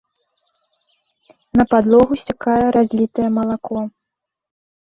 [1.61, 3.77] На падлогу сцякае разлітае малако.